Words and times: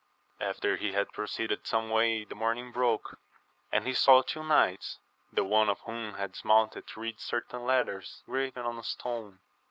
After 0.39 0.77
he 0.77 0.93
had 0.93 1.11
proceeded 1.13 1.67
some 1.67 1.91
way 1.91 2.23
the 2.25 2.33
morning 2.33 2.71
broke, 2.71 3.19
and 3.71 3.85
he 3.85 3.93
saw 3.93 4.23
two 4.23 4.43
knights, 4.43 4.97
the 5.31 5.43
one 5.43 5.69
of 5.69 5.81
whom 5.81 6.15
had 6.15 6.31
dismounted 6.31 6.87
to 6.87 6.99
read 7.01 7.19
certain 7.19 7.65
letters 7.65 8.23
graven 8.25 8.65
on 8.65 8.79
a 8.79 8.83
stone. 8.83 9.37